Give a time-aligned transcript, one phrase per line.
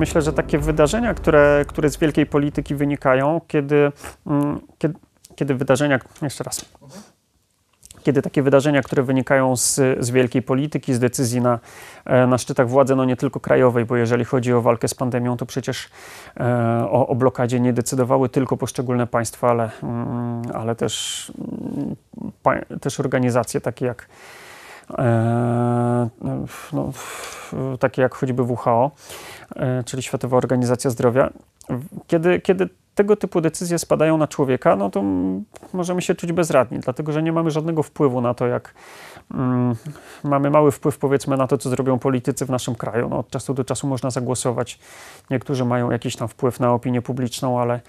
[0.00, 3.92] myślę, że takie wydarzenia, które, które z wielkiej polityki wynikają, kiedy,
[4.26, 4.94] mm, kiedy,
[5.36, 6.64] kiedy wydarzenia, jeszcze raz,
[8.02, 11.58] kiedy takie wydarzenia, które wynikają z, z wielkiej polityki, z decyzji na,
[12.04, 15.36] e, na szczytach władzy, no nie tylko krajowej, bo jeżeli chodzi o walkę z pandemią,
[15.36, 15.88] to przecież
[16.40, 16.44] e,
[16.90, 21.32] o, o blokadzie nie decydowały tylko poszczególne państwa, ale, mm, ale też,
[22.44, 24.06] mm, też organizacje takie jak
[26.72, 26.92] no,
[27.78, 28.90] takie jak choćby WHO,
[29.84, 31.30] czyli Światowa Organizacja Zdrowia.
[32.06, 35.02] Kiedy, kiedy tego typu decyzje spadają na człowieka, no to
[35.72, 38.74] możemy się czuć bezradni, dlatego że nie mamy żadnego wpływu na to, jak
[39.34, 39.74] mm,
[40.24, 43.08] mamy mały wpływ, powiedzmy, na to, co zrobią politycy w naszym kraju.
[43.08, 44.78] No, od czasu do czasu można zagłosować.
[45.30, 47.80] Niektórzy mają jakiś tam wpływ na opinię publiczną, ale,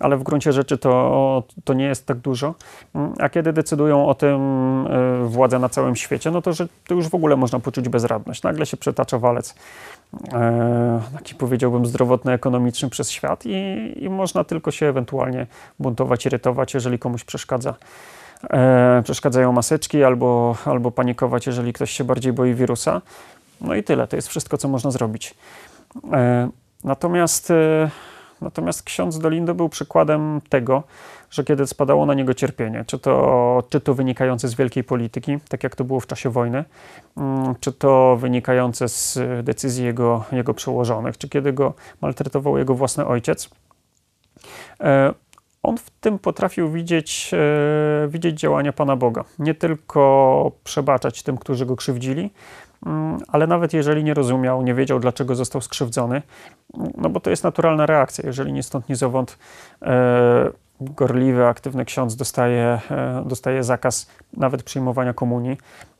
[0.00, 2.54] ale w gruncie rzeczy to, to nie jest tak dużo.
[2.94, 4.40] Mm, a kiedy decydują o tym
[4.86, 8.42] y, władze na całym świecie, no to, że to już w ogóle można poczuć bezradność.
[8.42, 9.54] Nagle się przetacza walec
[10.32, 15.46] E, taki powiedziałbym zdrowotny, ekonomiczny przez świat i, i można tylko się ewentualnie
[15.78, 17.74] buntować, irytować, jeżeli komuś przeszkadza.
[18.50, 23.00] E, przeszkadzają maseczki albo, albo panikować, jeżeli ktoś się bardziej boi wirusa.
[23.60, 25.34] No i tyle, to jest wszystko, co można zrobić.
[26.84, 27.52] Natomiast,
[28.40, 30.82] natomiast ksiądz Dolindo był przykładem tego,
[31.30, 35.64] że kiedy spadało na niego cierpienie, czy to, czy to wynikające z wielkiej polityki, tak
[35.64, 36.64] jak to było w czasie wojny,
[37.16, 43.06] mm, czy to wynikające z decyzji jego, jego przełożonych, czy kiedy go maltretował jego własny
[43.06, 43.50] ojciec,
[44.80, 45.14] e,
[45.62, 49.24] on w tym potrafił widzieć, e, widzieć działania Pana Boga.
[49.38, 52.30] Nie tylko przebaczać tym, którzy go krzywdzili,
[53.28, 56.22] ale nawet jeżeli nie rozumiał, nie wiedział, dlaczego został skrzywdzony,
[56.96, 58.26] no bo to jest naturalna reakcja.
[58.26, 59.38] Jeżeli nie stąd, ni zowąd
[59.82, 60.50] e,
[60.80, 65.58] gorliwy, aktywny ksiądz dostaje, e, dostaje zakaz nawet przyjmowania komunii,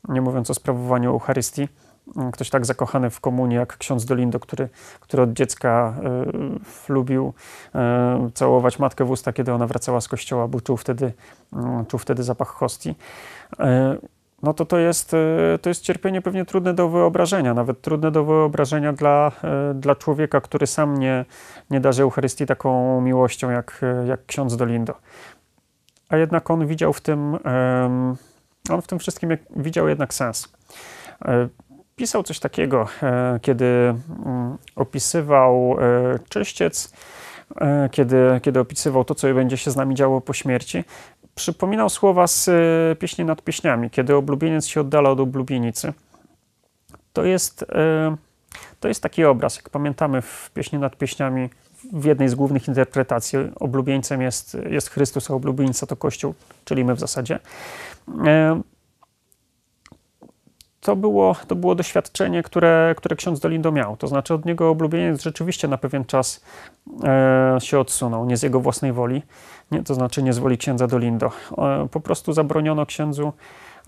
[0.09, 1.67] nie mówiąc o sprawowaniu Eucharystii.
[2.33, 5.95] Ktoś tak zakochany w komunii jak ksiądz Dolindo, który, który od dziecka
[6.89, 7.33] y, lubił
[8.27, 11.13] y, całować matkę w usta, kiedy ona wracała z kościoła, bo czuł wtedy,
[11.87, 12.95] czuł wtedy zapach hostii
[14.43, 18.25] no to to jest, e, to jest cierpienie pewnie trudne do wyobrażenia, nawet trudne do
[18.25, 21.25] wyobrażenia dla, e, dla człowieka, który sam nie,
[21.69, 24.93] nie darzy Eucharystii taką miłością jak, e, jak ksiądz Dolindo.
[26.09, 27.37] A jednak on widział w tym,
[28.69, 30.53] on w tym wszystkim widział jednak sens.
[31.95, 32.87] Pisał coś takiego,
[33.41, 35.77] kiedy mm, opisywał
[36.29, 36.93] czyściec,
[37.91, 40.83] kiedy, kiedy opisywał to, co będzie się z nami działo po śmierci,
[41.41, 45.93] przypominał słowa z e, pieśni nad pieśniami, kiedy oblubieniec się oddala od oblubienicy.
[47.13, 48.15] To jest, e,
[48.79, 51.49] to jest taki obraz, jak pamiętamy w pieśni nad pieśniami,
[51.93, 56.33] w jednej z głównych interpretacji oblubieńcem jest, jest Chrystus, a oblubieńca to Kościół,
[56.65, 57.39] czyli my w zasadzie.
[60.81, 63.97] To było, to było doświadczenie, które, które ksiądz Dolindo miał.
[63.97, 66.43] To znaczy od niego oblubieniec rzeczywiście na pewien czas
[67.03, 69.23] e, się odsunął, nie z jego własnej woli,
[69.71, 71.31] nie, to znaczy nie z woli księdza Dolindo.
[71.57, 73.33] E, po prostu zabroniono księdzu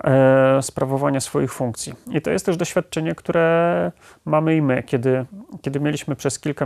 [0.04, 1.94] e, sprawowania swoich funkcji.
[2.12, 3.92] I to jest też doświadczenie, które
[4.26, 5.26] mamy i my, kiedy,
[5.62, 6.66] kiedy mieliśmy przez kilka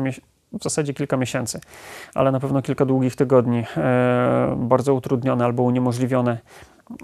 [0.53, 1.59] w zasadzie kilka miesięcy,
[2.15, 6.37] ale na pewno kilka długich tygodni e, bardzo utrudnione albo uniemożliwione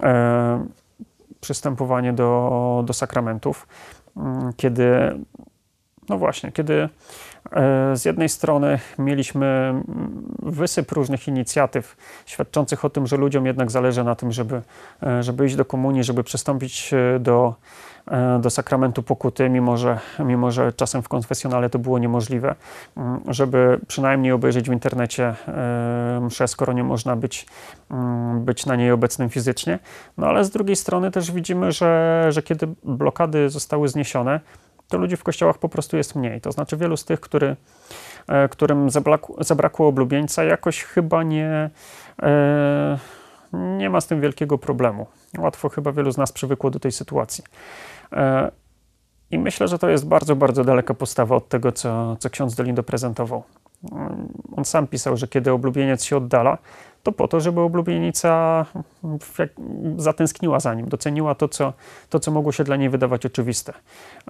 [0.02, 0.83] e,
[1.44, 3.66] przystępowanie do, do sakramentów,
[4.16, 4.88] mm, kiedy,
[6.08, 6.88] no właśnie, kiedy
[7.94, 9.74] z jednej strony mieliśmy
[10.42, 11.96] wysyp różnych inicjatyw
[12.26, 14.62] świadczących o tym, że ludziom jednak zależy na tym, żeby,
[15.02, 17.54] e, żeby iść do komunii, żeby przystąpić e, do
[18.10, 22.54] E, do sakramentu pokuty, mimo że, mimo że czasem w konfesjonale to było niemożliwe,
[22.96, 27.46] mm, żeby przynajmniej obejrzeć w internecie e, mszę, skoro nie można być,
[27.90, 29.78] mm, być na niej obecnym fizycznie.
[30.18, 34.40] No ale z drugiej strony też widzimy, że, że kiedy blokady zostały zniesione,
[34.88, 36.40] to ludzi w kościołach po prostu jest mniej.
[36.40, 37.56] To znaczy wielu z tych, który,
[38.28, 41.70] e, którym zabrakło, zabrakło oblubieńca, jakoś chyba nie,
[43.52, 45.06] nie ma z tym wielkiego problemu.
[45.38, 47.44] Łatwo chyba wielu z nas przywykło do tej sytuacji.
[48.12, 48.50] E,
[49.30, 52.82] I myślę, że to jest bardzo, bardzo daleka postawa od tego, co, co ksiądz Dolindo
[52.82, 53.42] prezentował.
[53.92, 56.58] Mm, on sam pisał, że kiedy oblubieniec się oddala,
[57.04, 58.64] to po to, żeby oblubienica
[59.96, 61.72] zatęskniła za nim, doceniła to co,
[62.10, 63.72] to, co mogło się dla niej wydawać oczywiste.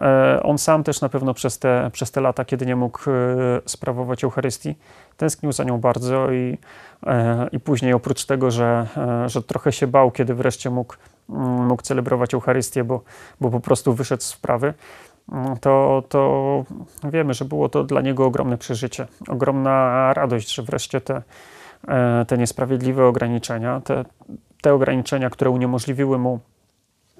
[0.00, 3.12] E, on sam też na pewno przez te, przez te lata, kiedy nie mógł e,
[3.66, 4.74] sprawować Eucharystii,
[5.16, 6.58] tęsknił za nią bardzo i,
[7.52, 8.86] i później oprócz tego, że,
[9.26, 10.94] że trochę się bał, kiedy wreszcie mógł
[11.30, 13.02] Mm, mógł celebrować Eucharystię, bo,
[13.40, 14.74] bo po prostu wyszedł z wprawy,
[15.32, 16.64] mm, to, to
[17.04, 21.22] wiemy, że było to dla niego ogromne przeżycie, ogromna radość, że wreszcie te, e,
[22.26, 24.04] te niesprawiedliwe ograniczenia, te,
[24.62, 26.40] te ograniczenia, które uniemożliwiły mu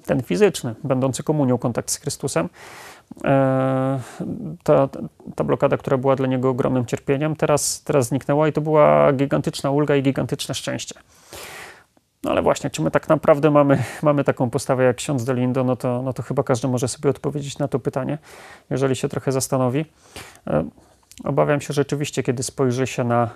[0.05, 2.49] ten fizyczny, będący komunią, kontakt z Chrystusem,
[3.23, 3.99] e,
[4.63, 4.89] ta,
[5.35, 9.71] ta blokada, która była dla niego ogromnym cierpieniem, teraz, teraz zniknęła i to była gigantyczna
[9.71, 10.95] ulga i gigantyczne szczęście.
[12.23, 15.75] No ale właśnie, czy my tak naprawdę mamy, mamy taką postawę jak ksiądz Delindo, no
[15.75, 18.17] to, no to chyba każdy może sobie odpowiedzieć na to pytanie,
[18.69, 19.85] jeżeli się trochę zastanowi.
[20.47, 20.65] E,
[21.23, 23.29] obawiam się rzeczywiście, kiedy spojrzy się na,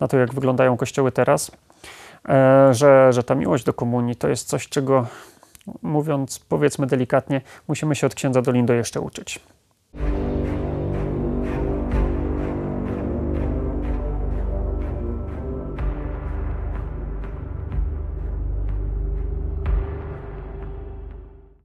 [0.00, 1.50] na to, jak wyglądają kościoły teraz,
[2.28, 5.06] e, że, że ta miłość do komunii to jest coś, czego
[5.82, 9.40] mówiąc, powiedzmy delikatnie, musimy się od księdza Dolindo jeszcze uczyć.